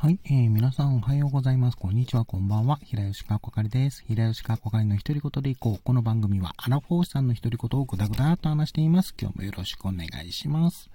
[0.00, 1.76] はい、えー、皆さんおはようございます。
[1.76, 2.78] こんにちは、こんばんは。
[2.82, 4.02] 平吉かこかりです。
[4.08, 5.80] 平吉かこかりの独り言でいこう。
[5.84, 9.14] この番組はアラフォーさんの独り言をぐだぐだと話しています。
[9.20, 10.88] 今日もよろしくお願いします。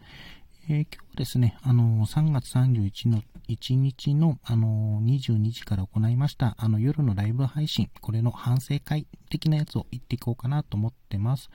[0.67, 11.51] 今日ですね、あのー、3月31の、1日の、あのー、22時から行いました、あの、夜のライブ配信、これの反省会的なやつを言っていこうかなと思ってます。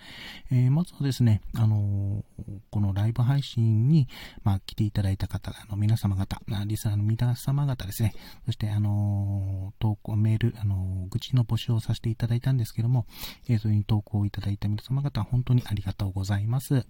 [0.52, 2.24] えー、まずはですね、あの
[2.70, 4.06] このライブ配信に、
[4.44, 8.14] まあ、来ていただいた方、あの、皆様方、リスナーの皆様方ですね、
[8.46, 13.06] そして、あの投稿、メール、あの愚痴の募集をさせていただいたんですけども、
[13.48, 16.86] えそれに投稿いただいた皆様方、本当にありがとうございます。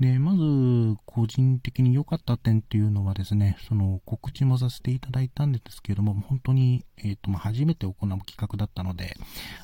[0.00, 9.16] で、まず、個人的に良かった点っていうのはですね、その告知もさせていただいたんですけれども、本当に、えっ、ー、と、まあ、初めて行う企画だったので、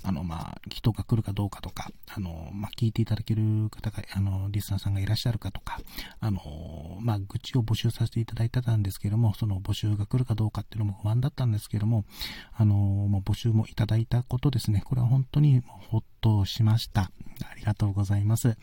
[0.02, 5.80] あの、まあ、人が来るかどうかとか、あの、まあ、聞いていただける方が、あの、リスナーさんがいらっしゃるかとか、
[6.20, 12.04] あの、まあ、愚痴を募集させていただいてたんですけれども、その募集が来るかどうかっていうのも不安だったんですけれども、
[12.52, 17.10] あの、まあ、募集もいただいたことですね、これは本当にほっとしました。
[17.44, 18.56] ありがとうございます。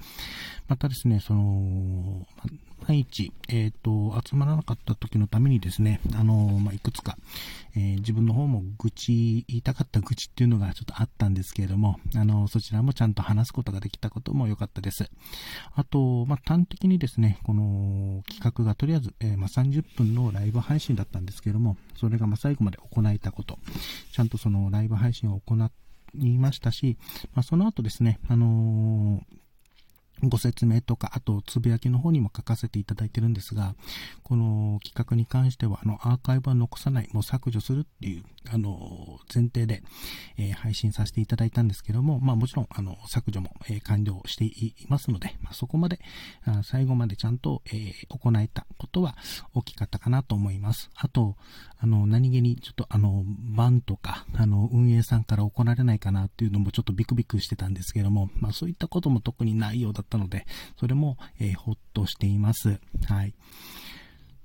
[0.67, 2.25] またですね、その、
[2.87, 7.17] 毎日、えっ、ー、と、集まらなかった時のためにですね、あの、まあ、いくつか、
[7.75, 15.09] えー、自分の方も愚痴、言いたかった愚痴っていうのがちょっとあったんですけれども、あの、そちらもちゃんと話すことができたことも良かったです。
[15.73, 23.57] あと、まあ、端的にですね、この企画がとりあえず、えー、まあ、30分のライブ配信だったんですけれども、それがま最後まで行えたこと、
[24.11, 25.84] ちゃんとそのライブ配信を行って
[26.19, 26.97] 言いましたし、
[27.33, 29.45] まあ、その後ですね、あのー
[30.23, 33.75] ご説明とか、あと、つぶやきの方にも書かせていただいてるんですが、
[34.23, 39.83] この企画に関しては、あの、アーカイブは残さない、もう削除するっていう、あの、前提で、
[40.37, 45.99] えー、配信させていただいたんですけども、まあもちろん、あの、削除も、えー、完了していますので、まあ、そこまで
[46.45, 49.17] あ、最後までちゃんと、えー、行えたことは
[49.53, 50.89] 大きかったかなと思います。
[50.95, 51.35] あと、
[51.85, 60.47] あの、何気に、ちょっと、あの、版とか、あの、運営さんから行われないかなっていうのもちょっとビクビクしてたんですけども、まあそういったことも特にないようだったので、
[60.79, 62.79] それも、えー、ほっとしています。
[63.05, 63.35] はい。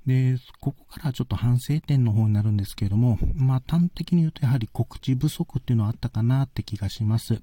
[0.05, 7.41] で、ここからちょっと反省点の方になるんですけれども、まあ端的に言うとやはり告知不足っていうのはあったかなって気がします。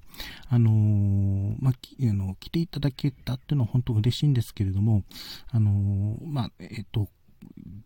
[0.48, 5.02] あのー、まあ、あの、来ていただけたっていうのは本当嬉しいんですけれども、
[5.50, 7.08] あのー、まあ、えっ、と、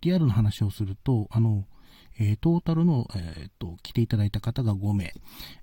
[0.02, 1.64] リアルな話をすると、あの、
[2.18, 5.14] えー、トータルの、えー、と、来ていただいた方が5名、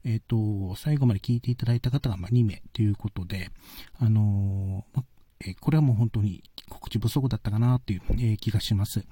[0.04, 3.52] えっ、ー、と、最後まで聞いていただいた方がま2名ということで、
[4.00, 5.04] あのま
[5.46, 9.06] えこれはもう本当に告知不足だったかなっていう、え気がします。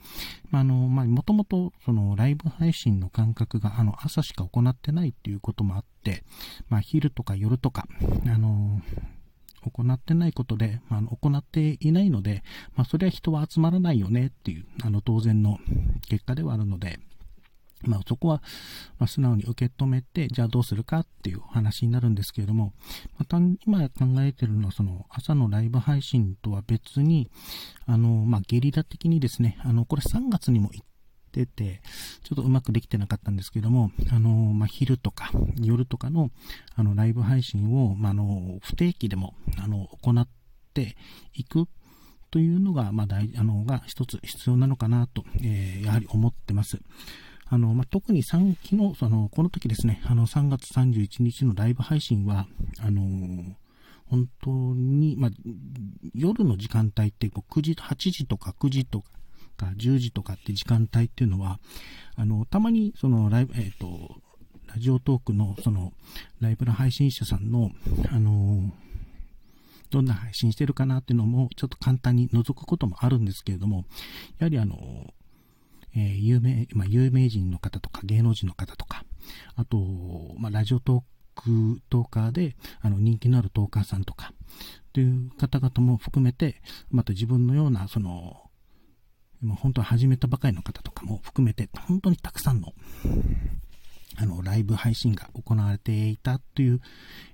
[0.52, 1.72] もともと、
[2.16, 6.24] ライブ配信の感覚が、あの、朝しか行ってないっていうこともあって、
[6.70, 7.88] まあ、昼とか夜とか、
[8.26, 8.82] あの
[9.72, 12.44] 行ってないことで、まあ、行っていないので、
[12.76, 15.60] まあ、それは人は集まらないよねっていう、あの、当然の
[16.10, 17.00] 結果ではあるので、
[17.84, 18.42] まあ、そこは、
[18.98, 22.74] ま、素直に受け止めて、じゃあどうするかっていう話になるんですけれども、
[23.18, 27.30] また今考えてるのは、その朝のライブ配信とは別に、
[27.86, 30.86] あの、まあ、ゲリラ的にですね、あの、これ3月にも行っ
[31.32, 31.82] てて、
[32.24, 36.32] ちょっとうまくできてなかったんですけれども、あの、まあ、昼とか夜とかの、
[36.76, 40.28] あの、ライブ配信を、ま、あの、不定期でも、あの、行っ
[40.74, 40.98] て
[41.34, 41.68] いく
[42.32, 46.80] というのが、まあ、大、あの、が一つ必要なのかなと、えー、やはり思ってます。
[47.50, 52.48] あの、まあ、特に3期の、その、この時ですね、あの、3月31日のライブ配信は、
[52.80, 53.56] あのー、
[54.08, 55.32] 本当に、まあ、
[56.14, 59.08] 夜の時間帯ってこう9時、8時とか9時とか、
[59.78, 61.60] 10時とかって時間帯っていうのは、
[62.16, 64.22] あの、たまにそのライブ、えっ、ー、と、
[64.68, 65.94] ラジオトークのその
[66.42, 67.72] ライブの配信者さんの、
[68.12, 68.72] あの
[69.90, 73.86] どんな配信してるかなっていうのもちょっと簡単に覗くこともあるんですけれども、
[74.40, 75.14] やはりあの、
[75.96, 79.04] えー、有名、まあ、有名人の方とか芸能人の方とか、
[79.56, 79.78] あと、
[80.38, 81.02] まあ、ラジオトー
[81.36, 84.34] ク、トーカーで、あの、人気のあるトーカーさんとか、
[84.94, 88.44] という方々も含めて、また自分のような、その、
[89.42, 92.74] もう本当は始めたばかりの方とかも含めて、本当にたくさんの、
[94.20, 96.82] あの、ライブ配信が行われていたという、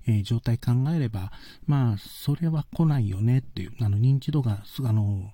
[0.05, 1.31] えー、状態考えれば、
[1.65, 5.31] まあ、それは来ないよねっていう、あの、認知度が、あの、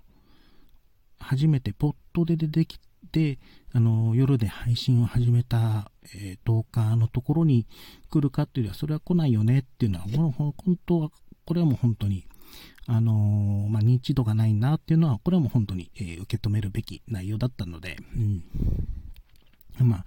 [1.20, 2.80] 初めてポットで出てき
[3.12, 3.40] で、
[3.74, 7.68] あの、夜で配信を始めた、えー、10日のところに
[8.10, 10.54] 来るかっていうよりは、それは来ないよねっていうのは、本
[10.86, 11.12] 当は、
[11.46, 12.26] これはもう本当に、
[12.88, 18.44] あのー、まあ、認知度がないなっていうのは、これはもう本当に、えー、受け止めるべき内容だったので、うん。
[19.86, 20.06] まあ、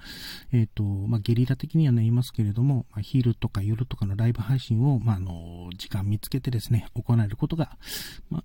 [0.53, 7.79] えっ、ー、と、まあ、ゲリラ的にはなりますけれども、まあ、昼とか夜とかのライブ配信を、まあ、あの、時間見つけてですね、行えることが、
[8.29, 8.45] まあ、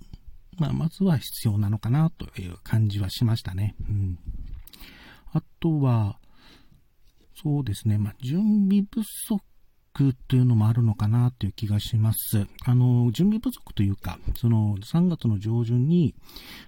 [0.57, 3.75] まあ、まずは必要なのかなという感じはしましたね。
[3.89, 4.19] うん。
[5.37, 6.17] あとは、
[7.35, 9.39] そうですね、まあ、準備不足
[10.27, 12.47] というのもあるのかなという気がします。
[12.65, 16.15] あの、準備不足というか、その3月の上旬に、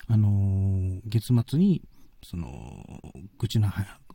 [0.07, 1.81] あの、月末に、
[2.23, 2.85] その、
[3.39, 3.71] 愚痴の、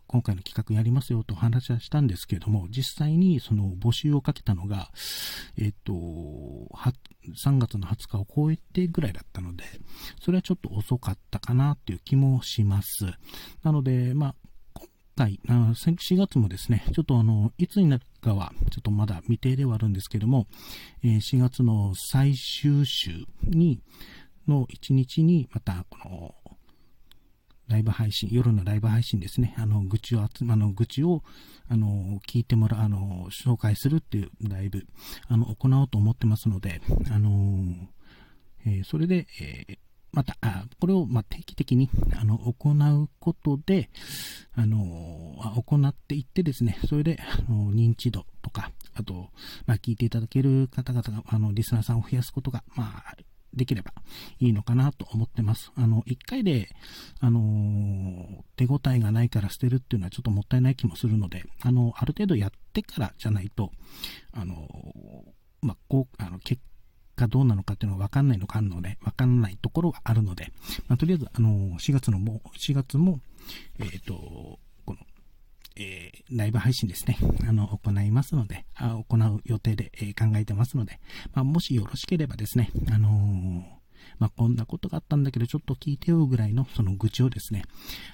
[0.06, 4.90] 今回の企画やりますよと話はしたんですけれども、実際にその募集をかけたのが、
[5.58, 9.64] えっと、3月の20日を超えてぐらいだったので、
[10.20, 13.06] それはちょっと遅かったかなっていう気もします。
[13.62, 14.34] なので、まあ、
[15.16, 20.46] 回、4月もですね、ちょっとあの、いつになるかは、ちょっとまだ未定ではあるんですけども、
[21.02, 23.80] えー、4月の最終週に、
[24.46, 26.34] の1日に、また、この、
[27.66, 31.22] ライブ配信、夜のライブ配信ですね、あの、愚痴を集、あの、愚痴を、
[31.68, 34.86] あの、聞いてもらう、あの、紹介するっていうライブ、
[35.28, 37.88] あの、行おうと思ってますので、あの、
[38.66, 39.78] えー、それで、えー
[40.14, 43.90] また、あこれをま定期的にあの行うことで、
[44.54, 44.78] あの
[45.56, 49.30] 行っていってですね、それであの認知度とか、あと、
[49.66, 53.16] ま、聞いていただける方々が、あのリスナーさんを増やすことが、まあ、
[53.52, 53.92] できれば
[54.38, 55.72] いいのかなと思ってます。
[55.76, 56.68] あの、一回で、
[57.20, 63.72] あの、手応えがないから捨てるっていうのはちょっともったいない気もするので、あの、ある程度やってからじゃないと、
[64.32, 64.68] あの、
[65.60, 66.62] まあ、こう、あの、結
[67.16, 70.52] がどうなのかっていうのは分かんないのかあるので、分かんないところがあるので、
[70.88, 73.20] まあ、とりあえず、あの、4月のも、4月も、
[73.78, 74.98] えっ、ー、と、この、
[75.76, 77.16] えー、ライブ配信ですね、
[77.48, 81.00] あの、行いますので、あ行う予定で、えー、考えてますので、
[81.34, 83.83] まあ、もしよろしければですね、あのー
[84.18, 87.64] まあ、こんなことがあったんだけど、ちょっと聞いてよぐらいのその愚痴をですね、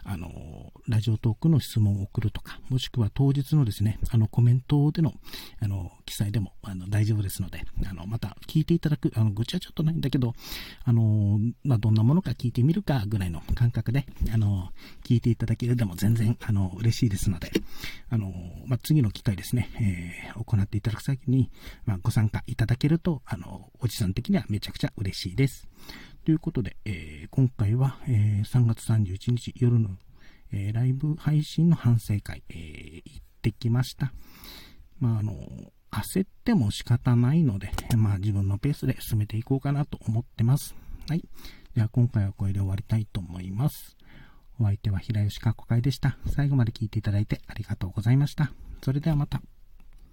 [0.05, 5.13] あの、ラジオトークの質問を送るとか、もしくは当日のですね、あの、コメントでの、
[5.61, 10.35] あの、記載でも、あの、大丈夫ですので、あの、また聞いていただく、あの、愚痴はちょっとないんだけど、
[10.85, 14.71] あの、まあ、どんなものか聞いてみるかぐらいの感覚で、あの、
[15.05, 17.53] 聞いていただけるでも全然、あの、嬉しいですので、
[18.09, 18.33] あの、
[18.67, 21.51] まあ、次の機会ですね、えー、行っていただく際に、
[21.85, 25.69] まあ、ご参加いただけると、あの、おじさん的にはめちゃくちゃ嬉しいです。
[26.25, 29.91] ということで、えー、今回は、えー、3月31日夜の、
[30.53, 34.13] えー、ライブ配信の反省会、え行ってきました。
[35.01, 35.35] まあ、あの、
[35.91, 40.75] 焦っても仕方ないので、まあ自分のペースで進めていこうかなと思ってます。
[41.09, 41.25] はい。
[41.75, 43.97] では今回はこれで終わりたいと思います。
[44.61, 46.17] お相手は平吉かっこかいでした。
[46.35, 48.53] 最後まで聞いていただいてありがとうございました。
[48.83, 49.41] それではまた。